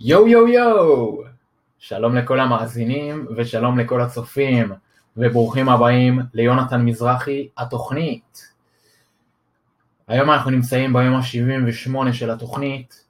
[0.00, 1.22] יואו יואו יואו!
[1.78, 4.72] שלום לכל המאזינים ושלום לכל הצופים
[5.16, 8.52] וברוכים הבאים ליונתן מזרחי התוכנית.
[10.08, 13.04] היום אנחנו נמצאים ביום ה-78 של התוכנית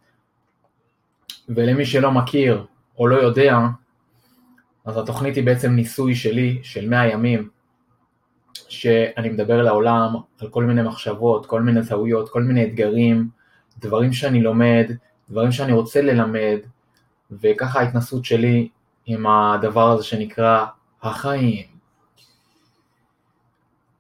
[1.49, 2.67] ולמי שלא מכיר
[2.99, 3.59] או לא יודע
[4.85, 7.49] אז התוכנית היא בעצם ניסוי שלי של 100 ימים
[8.69, 13.29] שאני מדבר לעולם על כל מיני מחשבות, כל מיני טעויות, כל מיני אתגרים,
[13.79, 14.91] דברים שאני לומד,
[15.31, 16.59] דברים שאני רוצה ללמד,
[17.31, 18.69] וככה ההתנסות שלי
[19.07, 20.67] עם הדבר הזה שנקרא
[21.03, 21.77] החיים.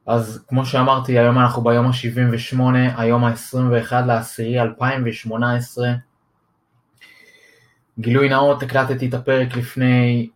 [0.06, 2.60] אז כמו שאמרתי, היום אנחנו ביום ה-78,
[2.96, 5.88] היום ה-21 לעשירי 2018.
[7.98, 10.28] גילוי נאות, הקלטתי את הפרק לפני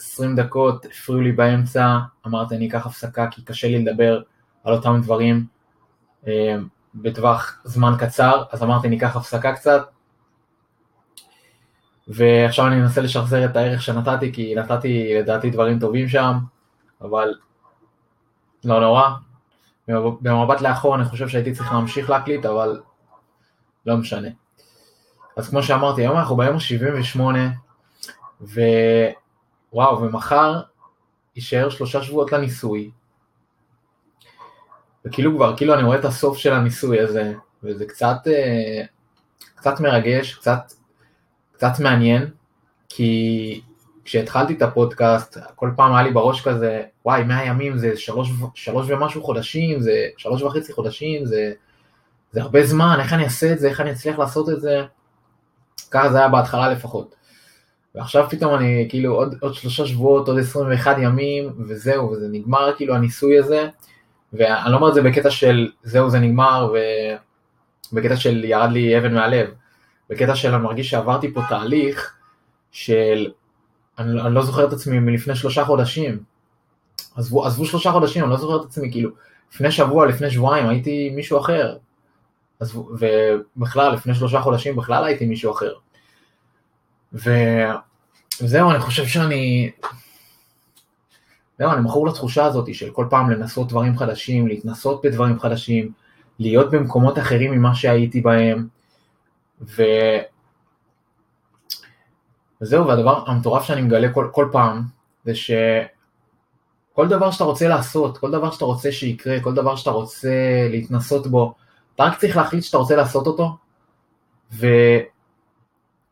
[0.00, 4.22] 20 דקות, הפריעו לי באמצע, אמרתי אני אקח הפסקה כי קשה לי לדבר
[4.64, 5.46] על אותם דברים
[6.26, 6.56] אה,
[6.94, 9.82] בטווח זמן קצר, אז אמרתי אני אקח הפסקה קצת,
[12.10, 16.32] ועכשיו אני מנסה לשחזר את הערך שנתתי, כי נתתי לדעתי דברים טובים שם,
[17.00, 17.34] אבל
[18.64, 19.10] לא נורא.
[20.20, 22.80] במבט לאחור אני חושב שהייתי צריך להמשיך להקליט, אבל
[23.86, 24.28] לא משנה.
[25.36, 27.20] אז כמו שאמרתי, היום אנחנו ביום ה-78,
[28.40, 30.60] ווואו, ומחר
[31.36, 32.90] יישאר שלושה שבועות לניסוי,
[35.04, 38.82] וכאילו כבר, כאילו אני רואה את הסוף של הניסוי הזה, וזה קצת, אה,
[39.54, 40.72] קצת מרגש, קצת
[41.60, 42.26] קצת מעניין,
[42.88, 43.60] כי
[44.04, 48.86] כשהתחלתי את הפודקאסט, כל פעם היה לי בראש כזה, וואי, 100 ימים זה שלוש, שלוש
[48.90, 51.52] ומשהו חודשים, זה שלוש וחצי חודשים, זה,
[52.32, 54.84] זה הרבה זמן, איך אני אעשה את זה, איך אני אצליח לעשות את זה,
[55.90, 57.14] ככה זה היה בהתחלה לפחות.
[57.94, 62.94] ועכשיו פתאום אני כאילו עוד, עוד שלושה שבועות, עוד 21 ימים, וזהו, וזה נגמר כאילו
[62.94, 63.68] הניסוי הזה,
[64.32, 66.72] ואני לא אומר את זה בקטע של זהו זה נגמר,
[67.92, 69.50] ובקטע של ירד לי אבן מהלב,
[70.10, 72.16] בקטע של אני מרגיש שעברתי פה תהליך
[72.72, 73.30] של,
[73.98, 76.22] אני, אני לא זוכר את עצמי מלפני שלושה חודשים,
[77.16, 79.10] עזבו, עזבו שלושה חודשים, אני לא זוכר את עצמי, כאילו,
[79.52, 81.76] לפני שבוע, לפני שבועיים הייתי מישהו אחר,
[82.60, 85.72] עזבו, ובכלל, לפני שלושה חודשים בכלל הייתי מישהו אחר.
[87.12, 87.30] ו...
[88.42, 89.70] וזהו, אני חושב שאני...
[91.58, 95.92] זהו, אני מכור לתחושה הזאת של כל פעם לנסות דברים חדשים, להתנסות בדברים חדשים,
[96.38, 98.66] להיות במקומות אחרים ממה שהייתי בהם,
[99.60, 99.82] ו...
[102.62, 104.82] וזהו, והדבר המטורף שאני מגלה כל, כל פעם,
[105.24, 110.66] זה שכל דבר שאתה רוצה לעשות, כל דבר שאתה רוצה שיקרה, כל דבר שאתה רוצה
[110.70, 111.54] להתנסות בו,
[111.94, 113.56] אתה רק צריך להחליט שאתה רוצה לעשות אותו,
[114.52, 114.66] ו...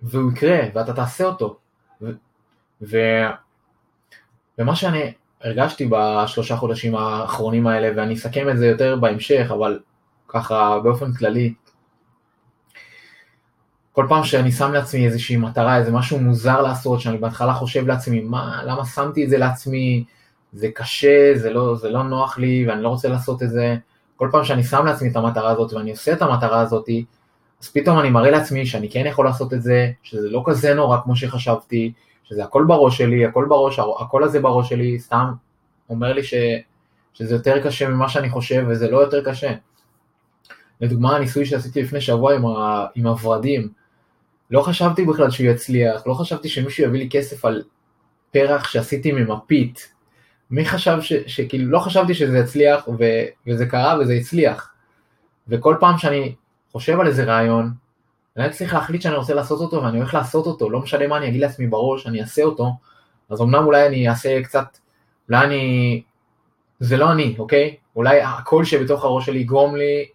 [0.03, 1.56] והוא יקרה, ואתה תעשה אותו.
[2.03, 2.06] ו...
[2.82, 2.97] ו...
[4.59, 9.80] ומה שאני הרגשתי בשלושה חודשים האחרונים האלה, ואני אסכם את זה יותר בהמשך, אבל
[10.28, 11.54] ככה באופן כללי,
[13.98, 18.20] כל פעם שאני שם לעצמי איזושהי מטרה, איזה משהו מוזר לעשות, שאני בהתחלה חושב לעצמי,
[18.20, 20.04] מה, למה שמתי את זה לעצמי,
[20.53, 23.76] זה קשה, זה לא, זה לא נוח לי ואני לא רוצה לעשות את זה.
[24.16, 26.88] כל פעם שאני שם לעצמי את המטרה הזאת ואני עושה את המטרה הזאת,
[27.62, 30.98] אז פתאום אני מראה לעצמי שאני כן יכול לעשות את זה, שזה לא כזה נורא
[31.04, 31.92] כמו שחשבתי,
[32.25, 35.32] שזה הכל בראש שלי, הכל בראש, הכל הזה בראש שלי, סתם
[35.91, 36.34] אומר לי ש,
[37.15, 39.53] שזה יותר קשה ממה שאני חושב וזה לא יותר קשה.
[40.80, 43.78] לדוגמה הניסוי שעשיתי לפני שבוע עם, ה, עם הוורדים,
[44.50, 47.62] לא חשבתי בכלל שהוא יצליח, לא חשבתי שמישהו יביא לי כסף על
[48.31, 49.92] פרח שעשיתי ממפית.
[50.50, 51.12] מי חשב ש...
[51.12, 53.04] שכאילו, לא חשבתי שזה יצליח, ו...
[53.47, 54.70] וזה קרה וזה הצליח.
[55.48, 56.34] וכל פעם שאני
[56.72, 57.72] חושב על איזה רעיון,
[58.36, 61.28] אני צריך להחליט שאני רוצה לעשות אותו ואני הולך לעשות אותו, לא משנה מה אני
[61.28, 62.72] אגיד לעצמי בראש, אני אעשה אותו,
[63.30, 64.78] אז אמנם אולי אני אעשה קצת,
[65.28, 66.03] אולי אני,
[66.80, 67.76] זה לא אני, אוקיי?
[67.97, 70.09] אולי הקול שבתוך הראש שלי יגרום לי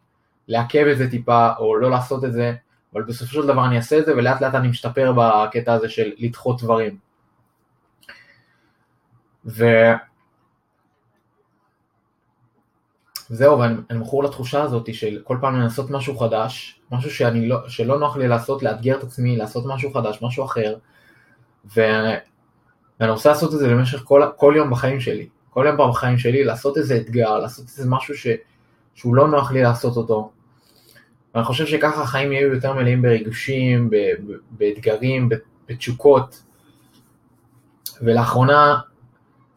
[0.47, 2.53] לעכב את זה טיפה, או לא לעשות את זה,
[2.93, 6.11] אבל בסופו של דבר אני אעשה את זה ולאט לאט אני משתפר בקטע הזה של
[6.17, 6.97] לדחות דברים.
[9.45, 9.65] ו...
[13.29, 17.99] זהו, ואני מכור לתחושה הזאת של כל פעם לנסות משהו חדש, משהו שאני לא, שלא
[17.99, 20.75] נוח לי לעשות, לאתגר את עצמי, לעשות משהו חדש, משהו אחר,
[21.75, 21.81] ו...
[22.99, 26.43] ואני רוצה לעשות את זה במשך כל, כל יום בחיים שלי, כל יום בחיים שלי,
[26.43, 28.27] לעשות איזה אתגר, לעשות איזה משהו ש...
[28.95, 30.31] שהוא לא נוח לי לעשות אותו,
[31.33, 33.89] ואני חושב שככה החיים יהיו יותר מלאים בריגושים,
[34.51, 35.29] באתגרים,
[35.69, 36.43] בתשוקות.
[38.01, 38.79] ולאחרונה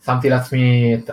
[0.05, 1.11] שמתי לעצמי את,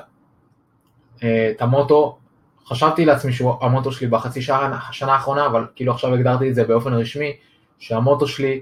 [1.18, 2.18] את המוטו,
[2.66, 6.64] חשבתי לעצמי שהוא המוטו שלי בחצי שעה, השנה האחרונה, אבל כאילו עכשיו הגדרתי את זה
[6.64, 7.34] באופן רשמי,
[7.80, 8.62] שהמוטו שלי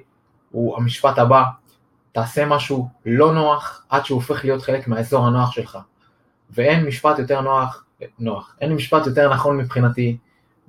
[0.51, 1.43] הוא המשפט הבא,
[2.11, 5.77] תעשה משהו לא נוח עד שהוא הופך להיות חלק מהאזור הנוח שלך.
[6.49, 7.85] ואין משפט יותר נוח,
[8.19, 10.17] נוח, אין משפט יותר נכון מבחינתי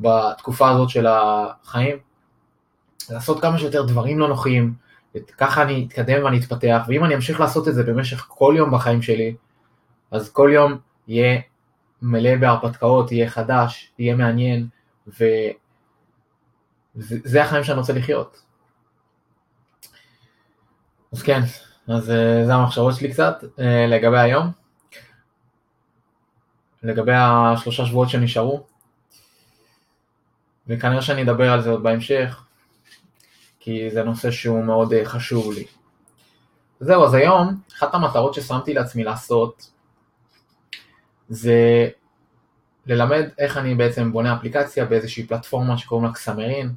[0.00, 1.96] בתקופה הזאת של החיים,
[3.10, 4.74] לעשות כמה שיותר דברים לא נוחים,
[5.38, 9.02] ככה אני אתקדם ואני אתפתח, ואם אני אמשיך לעשות את זה במשך כל יום בחיים
[9.02, 9.34] שלי,
[10.10, 10.78] אז כל יום
[11.08, 11.40] יהיה
[12.02, 14.68] מלא בהרפתקאות, יהיה חדש, יהיה מעניין,
[15.06, 15.52] וזה
[17.42, 18.42] החיים שאני רוצה לחיות.
[21.12, 21.40] אז כן,
[21.88, 24.50] אז אה, זה המחשבות שלי קצת אה, לגבי היום.
[26.82, 28.71] לגבי השלושה שבועות שנשארו.
[30.66, 32.44] וכנראה שאני אדבר על זה עוד בהמשך,
[33.60, 35.64] כי זה נושא שהוא מאוד אה, חשוב לי.
[36.80, 39.70] זהו, אז היום, אחת המטרות ששמתי לעצמי לעשות,
[41.28, 41.88] זה
[42.86, 46.72] ללמד איך אני בעצם בונה אפליקציה באיזושהי פלטפורמה שקוראים לה קסמרין.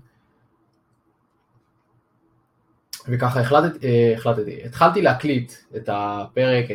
[3.07, 6.65] וככה החלטתי, אה, החלטתי, התחלתי להקליט את הפרק,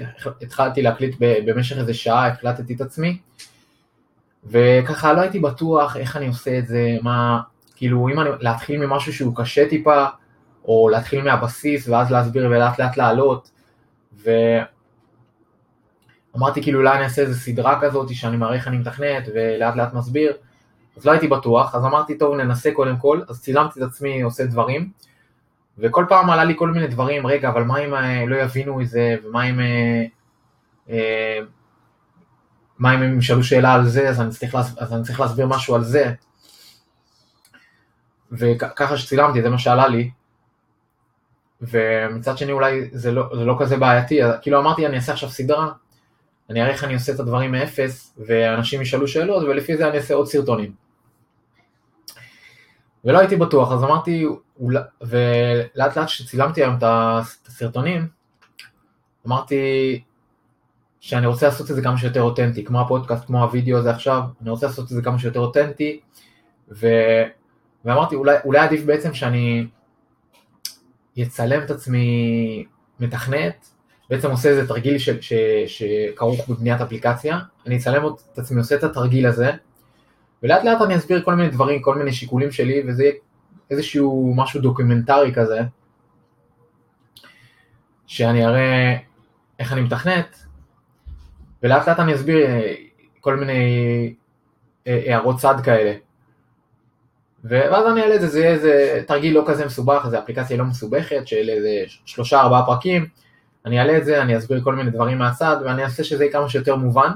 [0.42, 3.18] התחלתי להקליט במשך איזה שעה, הקלטתי את עצמי,
[4.46, 7.40] וככה לא הייתי בטוח איך אני עושה את זה, מה,
[7.76, 10.06] כאילו אם אני, להתחיל ממשהו שהוא קשה טיפה,
[10.64, 13.50] או להתחיל מהבסיס ואז להסביר ולאט לאט לעלות,
[16.34, 19.94] ואמרתי כאילו אולי אני אעשה איזה סדרה כזאת שאני מראה איך אני מתכנת ולאט לאט
[19.94, 20.32] מסביר,
[20.96, 24.46] אז לא הייתי בטוח, אז אמרתי טוב ננסה קודם כל, אז צילמתי את עצמי עושה
[24.46, 24.90] דברים,
[25.78, 28.88] וכל פעם עלה לי כל מיני דברים, רגע, אבל מה אם אה, לא יבינו את
[28.88, 29.60] זה, ומה אם...
[29.60, 30.04] אה,
[30.90, 31.38] אה,
[32.80, 34.74] מה אם הם ישאלו שאלה על זה, אז אני צריך, להס...
[34.78, 36.12] אז אני צריך להסביר משהו על זה.
[38.32, 40.10] וככה שצילמתי, זה מה שעלה לי.
[41.60, 45.72] ומצד שני אולי זה לא, זה לא כזה בעייתי, כאילו אמרתי אני אעשה עכשיו סדרה,
[46.50, 50.14] אני אראה איך אני עושה את הדברים מאפס, ואנשים ישאלו שאלות, ולפי זה אני אעשה
[50.14, 50.72] עוד סרטונים.
[53.04, 54.26] ולא הייתי בטוח, אז אמרתי,
[55.00, 56.84] ולאט לאט כשצילמתי היום את
[57.46, 58.08] הסרטונים,
[59.26, 60.02] אמרתי
[61.00, 64.50] שאני רוצה לעשות את זה כמה שיותר אותנטי, כמו הפודקאסט, כמו הוידאו הזה עכשיו, אני
[64.50, 66.00] רוצה לעשות את זה כמה שיותר אותנטי,
[66.70, 66.86] ו...
[67.84, 69.66] ואמרתי אולי, אולי עדיף בעצם שאני
[71.22, 72.64] אצלם את עצמי
[73.00, 73.68] מתכנת,
[74.10, 75.10] בעצם עושה איזה תרגיל ש...
[75.10, 75.32] ש...
[75.66, 79.50] שכרוך בבניית אפליקציה, אני אצלם את עצמי עושה את התרגיל הזה,
[80.42, 83.14] ולאט לאט אני אסביר כל מיני דברים, כל מיני שיקולים שלי, וזה יהיה
[83.70, 85.60] איזשהו משהו דוקומנטרי כזה,
[88.06, 88.96] שאני אראה
[89.58, 90.49] איך אני מתכנת,
[91.62, 92.74] ולאט לאט אני אסביר אה,
[93.20, 94.14] כל מיני
[94.86, 95.92] אה, הערות צד כאלה.
[97.44, 100.64] ואז אני אעלה את זה, זה יהיה איזה תרגיל לא כזה מסובך, זו אפליקציה לא
[100.64, 103.06] מסובכת של איזה שלושה ארבעה פרקים,
[103.66, 106.48] אני אעלה את זה, אני אסביר כל מיני דברים מהצד, ואני אעשה שזה יהיה כמה
[106.48, 107.10] שיותר מובן.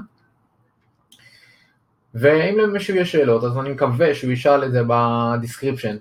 [2.14, 5.96] ואם למישהו יש שאלות, אז אני מקווה שהוא ישאל את זה ב description.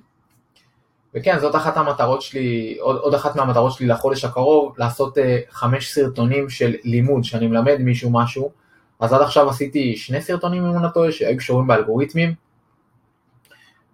[1.16, 5.94] וכן, זאת אחת המטרות שלי, עוד, עוד אחת מהמטרות שלי לחודש הקרוב, לעשות אה, חמש
[5.94, 8.52] סרטונים של לימוד, שאני מלמד מישהו משהו.
[9.00, 12.34] אז עד עכשיו עשיתי שני סרטונים אם אני לא טועה, שהיו קשורים באלגוריתמים,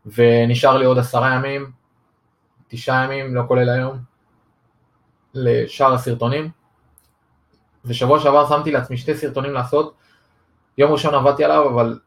[0.05, 1.71] ונשאר לי עוד עשרה ימים,
[2.67, 3.97] תשעה ימים, לא כולל היום,
[5.33, 6.49] לשאר הסרטונים.
[7.85, 9.93] ושבוע שעבר שמתי לעצמי שתי סרטונים לעשות,
[10.77, 11.99] יום ראשון עבדתי עליו, אבל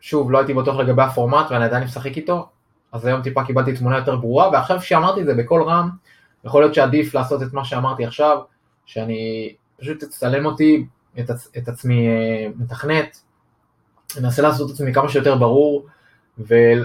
[0.00, 2.48] שוב, לא הייתי בטוח לגבי הפורמט ואני עדיין משחק איתו,
[2.94, 5.90] אז היום טיפה קיבלתי תמונה יותר ברורה, ועכשיו שאמרתי את זה בקול רם,
[6.44, 8.38] יכול להיות שעדיף לעשות את מה שאמרתי עכשיו,
[8.86, 10.86] שאני פשוט אצלם אותי,
[11.20, 13.20] את, את עצמי אה, מתכנת,
[14.18, 15.86] אנסה לעשות את עצמי כמה שיותר ברור,
[16.38, 16.84] וזה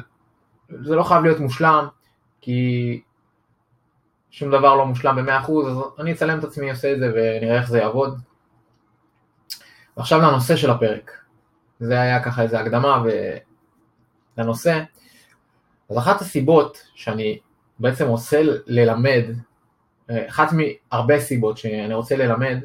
[0.70, 1.88] לא חייב להיות מושלם,
[2.42, 3.02] כי
[4.32, 7.70] שום דבר לא מושלם ב-100%, אז אני אצלם את עצמי עושה את זה ונראה איך
[7.70, 8.20] זה יעבוד.
[9.98, 11.12] ועכשיו לנושא של הפרק.
[11.80, 13.04] זה היה ככה איזה הקדמה
[14.38, 14.84] לנושא.
[15.90, 17.40] אז אחת הסיבות שאני
[17.80, 19.24] בעצם רוצה ללמד,
[20.12, 22.58] אחת מהרבה סיבות שאני רוצה ללמד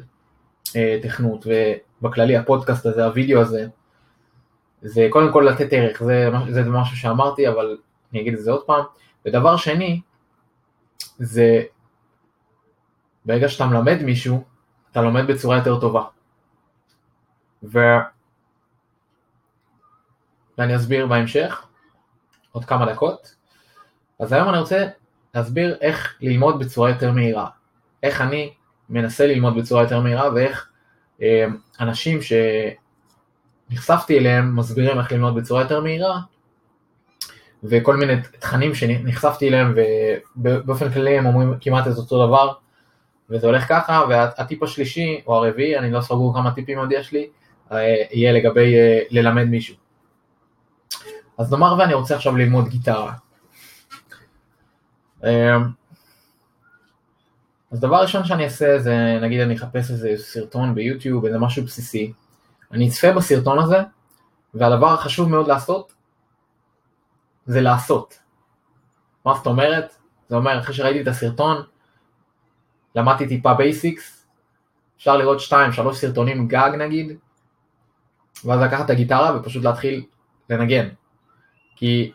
[0.75, 1.45] אה, תכנות,
[2.01, 3.67] ובכללי הפודקאסט הזה, הוידאו הזה,
[4.81, 7.77] זה קודם כל לתת ערך, זה, זה משהו שאמרתי, אבל
[8.11, 8.83] אני אגיד את זה עוד פעם.
[9.25, 10.01] ודבר שני,
[11.17, 11.63] זה
[13.25, 14.43] ברגע שאתה מלמד מישהו,
[14.91, 16.03] אתה לומד בצורה יותר טובה.
[17.63, 17.79] ו...
[20.57, 21.65] ואני אסביר בהמשך,
[22.55, 23.35] עוד כמה דקות.
[24.19, 24.87] אז היום אני רוצה
[25.35, 27.47] להסביר איך ללמוד בצורה יותר מהירה.
[28.03, 28.53] איך אני
[28.89, 30.69] מנסה ללמוד בצורה יותר מהירה ואיך
[31.21, 31.45] אה,
[31.79, 32.19] אנשים
[33.71, 36.19] שנחשפתי אליהם מסבירים איך ללמוד בצורה יותר מהירה
[37.63, 39.75] וכל מיני תכנים שנחשפתי אליהם
[40.37, 42.53] ובאופן כללי הם אומרים כמעט את אותו דבר
[43.29, 47.27] וזה הולך ככה והטיפ השלישי או הרביעי, אני לא סגור כמה טיפים עוד יש לי,
[47.71, 49.84] אה, יהיה לגבי אה, ללמד מישהו.
[51.37, 53.13] אז נאמר ואני רוצה עכשיו ללמוד גיטרה.
[55.23, 55.29] אמ,
[57.71, 62.13] אז דבר ראשון שאני אעשה זה, נגיד אני אחפש איזה סרטון ביוטיוב, איזה משהו בסיסי,
[62.71, 63.77] אני אצפה בסרטון הזה,
[64.53, 65.93] והדבר החשוב מאוד לעשות,
[67.45, 68.19] זה לעשות.
[69.25, 69.95] מה זאת אומרת?
[70.29, 71.63] זה אומר, אחרי שראיתי את הסרטון,
[72.95, 74.25] למדתי טיפה basics,
[74.97, 77.17] אפשר לראות שתיים, שלוש סרטונים גג נגיד,
[78.45, 80.05] ואז לקחת את הגיטרה ופשוט להתחיל
[80.49, 80.87] לנגן.
[81.75, 82.11] כי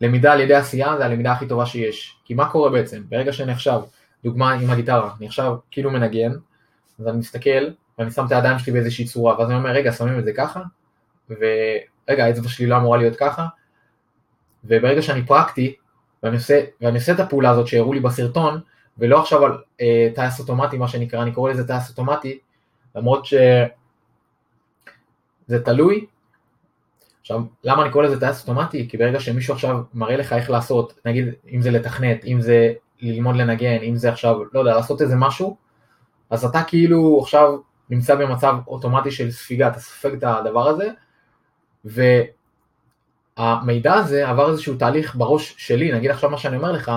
[0.00, 2.16] למידה על ידי עשייה זה הלמידה הכי טובה שיש.
[2.24, 3.02] כי מה קורה בעצם?
[3.08, 3.82] ברגע שאני עכשיו,
[4.24, 6.32] דוגמה עם הגיטרה, אני עכשיו כאילו מנגן,
[7.00, 10.18] אז אני מסתכל, ואני שם את הידיים שלי באיזושהי צורה, ואז אני אומר, רגע, שמים
[10.18, 10.62] את זה ככה,
[11.30, 13.46] ורגע, האצבע שלי לא אמורה להיות ככה,
[14.64, 15.74] וברגע שאני פרקטי,
[16.22, 18.60] ואני עושה, ואני עושה את הפעולה הזאת שהראו לי בסרטון,
[18.98, 22.38] ולא עכשיו על אה, טייס אוטומטי, מה שנקרא, אני קורא לזה טייס אוטומטי,
[22.94, 23.68] למרות שזה
[25.64, 26.06] תלוי.
[27.26, 28.88] עכשיו, למה אני קורא לזה טייס אוטומטי?
[28.88, 33.36] כי ברגע שמישהו עכשיו מראה לך איך לעשות, נגיד אם זה לתכנת, אם זה ללמוד
[33.36, 35.56] לנגן, אם זה עכשיו, לא יודע, לעשות איזה משהו,
[36.30, 37.58] אז אתה כאילו עכשיו
[37.90, 40.88] נמצא במצב אוטומטי של ספיגה, אתה סופג את הדבר הזה,
[43.38, 46.92] והמידע הזה עבר איזשהו תהליך בראש שלי, נגיד עכשיו מה שאני אומר לך,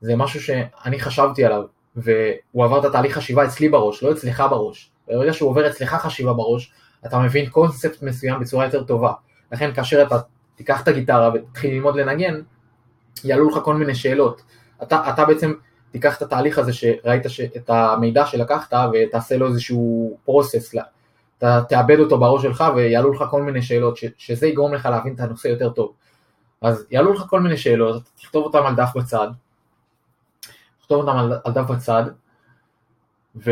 [0.00, 1.62] זה משהו שאני חשבתי עליו,
[1.96, 4.90] והוא עבר את התהליך חשיבה אצלי בראש, לא אצלך בראש.
[5.08, 6.72] ברגע שהוא עובר אצלך חשיבה בראש,
[7.06, 9.12] אתה מבין קונספט מסוים בצורה יותר טובה.
[9.52, 10.18] לכן כאשר אתה
[10.54, 12.40] תיקח את הגיטרה ותתחיל ללמוד לנגן,
[13.24, 14.42] יעלו לך כל מיני שאלות.
[14.82, 15.52] אתה, אתה בעצם
[15.90, 20.74] תיקח את התהליך הזה שראית ש, את המידע שלקחת ותעשה לו איזשהו פרוסס,
[21.38, 25.14] אתה תאבד אותו בראש שלך ויעלו לך כל מיני שאלות, ש, שזה יגרום לך להבין
[25.14, 25.92] את הנושא יותר טוב.
[26.60, 29.28] אז יעלו לך כל מיני שאלות, תכתוב אותם על דף בצד,
[30.80, 32.02] תכתוב אותם על, על דף בצד,
[33.36, 33.50] ו...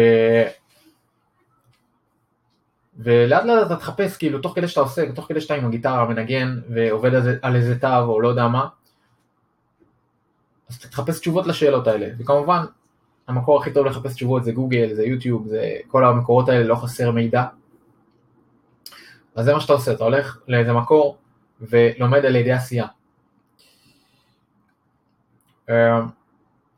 [2.99, 6.61] ולאט לאט אתה תחפש, כאילו, תוך כדי שאתה עושה, תוך כדי שאתה עם הגיטרה מנגן
[6.69, 8.69] ועובד על, על איזה תו או לא יודע מה,
[10.71, 12.65] אז תחפש תשובות לשאלות האלה, וכמובן,
[13.29, 17.11] המקור הכי טוב לחפש תשובות זה גוגל, זה יוטיוב, זה כל המקורות האלה, לא חסר
[17.11, 17.45] מידע.
[19.35, 21.17] אז זה מה שאתה עושה, אתה הולך לאיזה מקור
[21.61, 22.87] ולומד על ידי עשייה.
[25.69, 26.01] אה,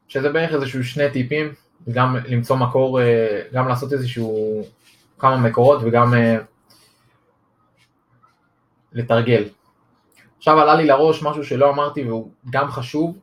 [0.08, 1.52] שזה בערך איזשהו שני טיפים,
[1.90, 4.62] גם למצוא מקור, אה, גם לעשות איזשהו
[5.18, 6.36] כמה מקורות וגם אה,
[8.92, 9.44] לתרגל.
[10.38, 13.18] עכשיו עלה לי לראש משהו שלא אמרתי והוא גם חשוב,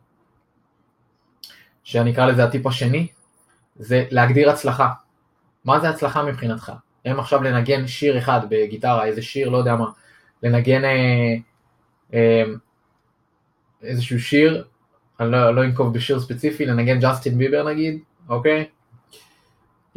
[1.83, 3.07] שאני אקרא לזה הטיפ השני,
[3.75, 4.89] זה להגדיר הצלחה.
[5.65, 6.71] מה זה הצלחה מבחינתך?
[7.05, 9.85] הם עכשיו לנגן שיר אחד בגיטרה, איזה שיר, לא יודע מה,
[10.43, 11.35] לנגן אה,
[12.13, 12.43] אה,
[13.81, 14.63] איזשהו שיר,
[15.19, 17.99] אני לא, לא אנקוב בשיר ספציפי, לנגן ג'סטין ביבר נגיד,
[18.29, 18.65] אוקיי?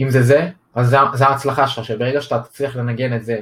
[0.01, 3.41] אם זה זה, אז זה, זה ההצלחה שלך, שברגע שאתה תצליח לנגן את זה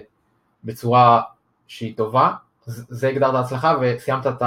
[0.65, 1.23] בצורה
[1.67, 2.33] שהיא טובה,
[2.67, 4.43] זה הגדרת הצלחה וסיימת את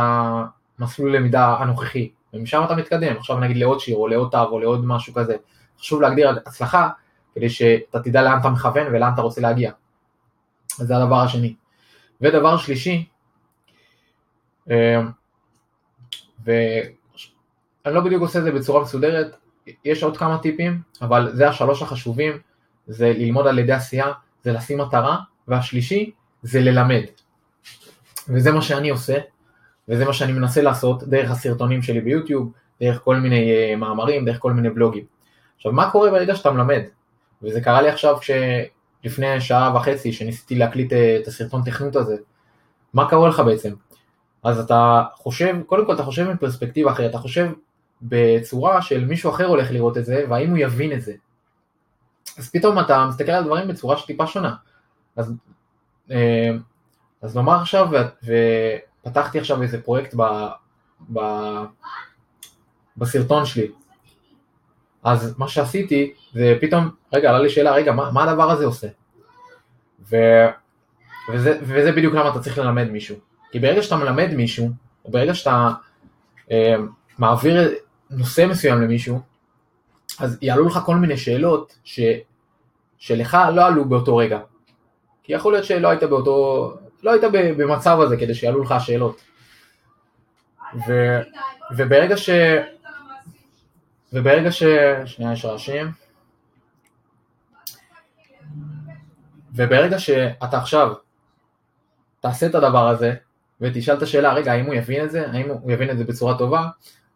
[0.80, 4.86] המסלול למידה הנוכחי, ומשם אתה מתקדם, עכשיו נגיד לעוד שיר או לעוד תו או לעוד
[4.86, 5.36] משהו כזה,
[5.80, 6.90] חשוב להגדיר הצלחה
[7.36, 9.72] כדי שאתה תדע לאן אתה מכוון ולאן אתה רוצה להגיע.
[10.78, 11.56] זה הדבר השני.
[12.22, 13.08] ודבר שלישי,
[14.72, 15.02] אה,
[16.46, 19.36] ואני לא בדיוק עושה את זה בצורה מסודרת,
[19.86, 22.34] יש עוד כמה טיפים, אבל זה השלוש החשובים,
[22.88, 24.12] זה ללמוד על ידי עשייה,
[24.44, 26.12] זה לשים מטרה, והשלישי
[26.42, 27.04] זה ללמד.
[28.30, 29.18] וזה מה שאני עושה,
[29.90, 34.40] וזה מה שאני מנסה לעשות דרך הסרטונים שלי ביוטיוב, דרך כל מיני uh, מאמרים, דרך
[34.40, 35.04] כל מיני בלוגים.
[35.56, 36.82] עכשיו, מה קורה ברגע שאתה מלמד?
[37.44, 38.18] וזה קרה לי עכשיו
[39.04, 42.16] לפני שעה וחצי שניסיתי להקליט uh, את הסרטון תכנות הזה.
[42.94, 43.74] מה קורה לך בעצם?
[44.44, 47.52] אז אתה חושב, קודם כל אתה חושב מפרספקטיבה אחרת, אתה חושב
[48.02, 51.14] בצורה של מישהו אחר הולך לראות את זה, והאם הוא יבין את זה.
[52.38, 54.56] אז פתאום אתה מסתכל על דברים בצורה שטיפה שונה.
[55.16, 55.34] אז,
[56.12, 56.52] אה,
[57.22, 57.88] אז נאמר עכשיו,
[59.04, 60.24] ופתחתי עכשיו איזה פרויקט ב,
[61.14, 61.20] ב,
[62.98, 63.72] בסרטון שלי.
[65.04, 68.88] אז מה שעשיתי, זה פתאום, רגע, עלה לי שאלה, רגע, מה, מה הדבר הזה עושה?
[70.12, 70.16] ו,
[71.34, 73.16] וזה, וזה בדיוק למה אתה צריך ללמד מישהו.
[73.52, 74.70] כי ברגע שאתה מלמד מישהו,
[75.06, 75.70] או ברגע שאתה
[76.52, 76.76] אה,
[77.18, 77.70] מעביר
[78.10, 79.22] נושא מסוים למישהו,
[80.20, 82.00] אז יעלו לך כל מיני שאלות ש,
[82.98, 84.40] שלך לא עלו באותו רגע.
[85.24, 86.74] כי יכול להיות שלא היית באותו,
[87.04, 87.24] לא היית
[87.58, 89.22] במצב הזה כדי שיעלו לך השאלות.
[90.88, 91.20] ו,
[91.78, 92.30] וברגע ש...
[94.14, 94.64] וברגע ש...
[95.06, 95.92] שנייה יש רעשים.
[99.54, 100.94] וברגע שאתה עכשיו
[102.20, 103.14] תעשה את הדבר הזה
[103.62, 105.30] ותשאל את השאלה, רגע, האם הוא יבין את זה?
[105.32, 106.68] האם הוא יבין את זה בצורה טובה?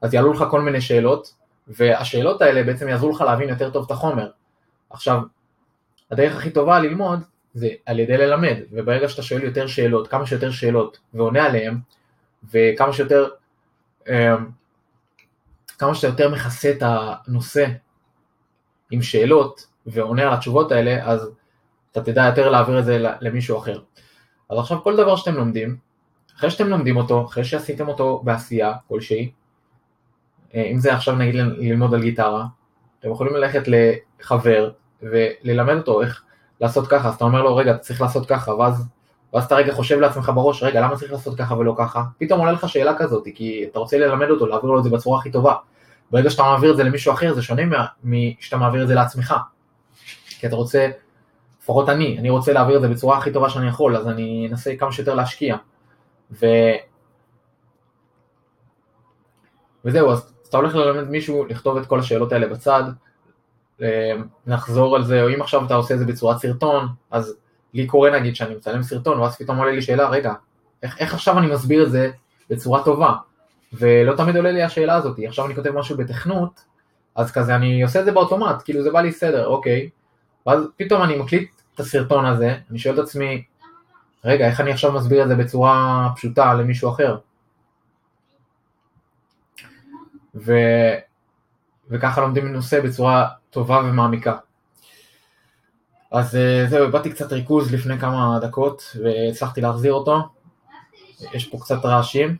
[0.03, 1.33] אז יעלו לך כל מיני שאלות,
[1.67, 4.29] והשאלות האלה בעצם יעזרו לך להבין יותר טוב את החומר.
[4.89, 5.19] עכשיו,
[6.11, 7.19] הדרך הכי טובה ללמוד
[7.53, 11.77] זה על ידי ללמד, וברגע שאתה שואל יותר שאלות, כמה שיותר שאלות, ועונה עליהן,
[12.53, 13.27] וכמה שיותר,
[14.09, 14.49] אמ,
[15.77, 17.65] כמה שאתה יותר מכסה את הנושא
[18.91, 21.29] עם שאלות, ועונה על התשובות האלה, אז
[21.91, 23.81] אתה תדע יותר להעביר את זה למישהו אחר.
[24.49, 25.77] אז עכשיו כל דבר שאתם לומדים,
[26.37, 29.31] אחרי שאתם לומדים אותו, אחרי שעשיתם אותו בעשייה כלשהי,
[30.53, 32.45] אם זה עכשיו נגיד ללמוד על גיטרה,
[32.99, 33.63] אתם יכולים ללכת
[34.19, 36.23] לחבר וללמד אותו איך
[36.61, 38.87] לעשות ככה, אז אתה אומר לו, רגע, צריך לעשות ככה, ואז,
[39.33, 42.03] ואז אתה רגע חושב לעצמך בראש, רגע, למה צריך לעשות ככה ולא ככה?
[42.17, 45.19] פתאום עולה לך שאלה כזאת, כי אתה רוצה ללמד אותו, להעביר לו את זה בצורה
[45.19, 45.55] הכי טובה.
[46.11, 47.61] ברגע שאתה מעביר את זה למישהו אחר, זה שונה
[48.03, 49.35] משאתה מעביר את זה לעצמך.
[50.25, 50.89] כי אתה רוצה,
[51.61, 54.73] לפחות אני, אני רוצה להעביר את זה בצורה הכי טובה שאני יכול, אז אני אנסה
[54.79, 55.55] כמה שיותר להשקיע.
[56.31, 56.45] ו...
[59.85, 62.83] וזהו, אז אתה הולך ללמד מישהו לכתוב את כל השאלות האלה בצד,
[63.81, 64.13] אה,
[64.47, 67.35] נחזור על זה, או אם עכשיו אתה עושה את זה בצורת סרטון, אז
[67.73, 70.33] לי קורה נגיד שאני מצלם סרטון, ואז פתאום עולה לי שאלה, רגע,
[70.83, 72.11] איך, איך עכשיו אני מסביר את זה
[72.49, 73.13] בצורה טובה?
[73.73, 76.63] ולא תמיד עולה לי השאלה הזאת, עכשיו אני כותב משהו בתכנות,
[77.15, 79.89] אז כזה אני עושה את זה באוטומט, כאילו זה בא לי סדר, אוקיי,
[80.47, 83.43] ואז פתאום אני מקליט את הסרטון הזה, אני שואל את עצמי,
[84.25, 87.17] רגע, איך אני עכשיו מסביר את זה בצורה פשוטה למישהו אחר?
[90.35, 90.51] ו...
[91.89, 94.37] וככה לומדים נושא בצורה טובה ומעמיקה.
[96.11, 100.29] אז אה, זהו, איבדתי קצת ריכוז לפני כמה דקות והצלחתי להחזיר אותו.
[101.33, 102.37] יש פה קצת רעשים.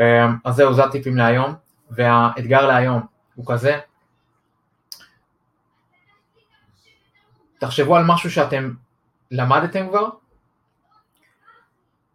[0.00, 1.54] אה, אז זהו, זה הטיפים להיום,
[1.90, 3.00] והאתגר להיום
[3.34, 3.78] הוא כזה.
[7.58, 8.74] תחשבו על משהו שאתם
[9.30, 10.08] למדתם כבר,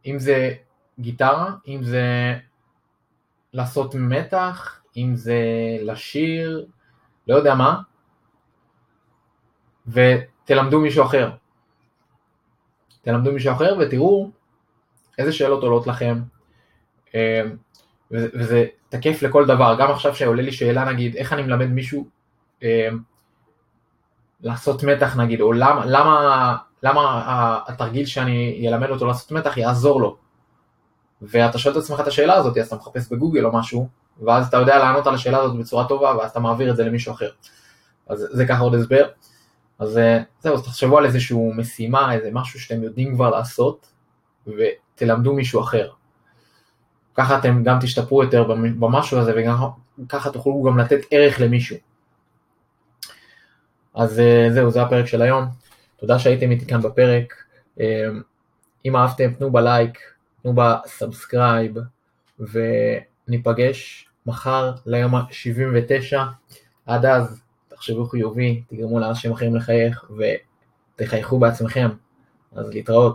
[0.05, 0.53] אם זה
[0.99, 2.35] גיטרה, אם זה
[3.53, 5.37] לעשות מתח, אם זה
[5.81, 6.65] לשיר,
[7.27, 7.81] לא יודע מה,
[9.87, 11.31] ותלמדו מישהו אחר.
[13.01, 14.31] תלמדו מישהו אחר ותראו
[15.17, 16.21] איזה שאלות עולות לכם,
[17.15, 17.41] אה,
[18.11, 22.07] וזה תקף לכל דבר, גם עכשיו שעולה לי שאלה נגיד, איך אני מלמד מישהו
[22.63, 22.89] אה,
[24.41, 30.17] לעשות מתח נגיד, או למה, למה, למה התרגיל שאני אלמד אותו לעשות מתח יעזור לו.
[31.21, 33.87] ואתה שואל את עצמך את השאלה הזאת, אז אתה מחפש בגוגל או משהו,
[34.21, 37.13] ואז אתה יודע לענות על השאלה הזאת בצורה טובה, ואז אתה מעביר את זה למישהו
[37.13, 37.29] אחר.
[38.07, 39.07] אז זה ככה עוד הסבר.
[39.79, 43.87] אז אה, זהו, אז תחשבו על איזושהי משימה, איזה משהו שאתם יודעים כבר לעשות,
[44.47, 45.89] ותלמדו מישהו אחר.
[47.15, 48.43] ככה אתם גם תשתפרו יותר
[48.79, 49.33] במשהו הזה,
[49.97, 51.77] וככה תוכלו גם לתת ערך למישהו.
[53.93, 55.45] אז אה, זהו, זה הפרק של היום.
[55.97, 57.33] תודה שהייתם איתי כאן בפרק.
[57.79, 58.07] אה,
[58.85, 59.99] אם אהבתם, תנו בלייק,
[60.43, 61.75] תנו ב subscribe,
[62.39, 66.17] וניפגש מחר ליום ה-79.
[66.85, 70.11] עד אז, תחשבו חיובי, תגרמו לאנשים אחרים לחייך,
[70.97, 71.89] ותחייכו בעצמכם.
[72.55, 73.09] אז להתראות.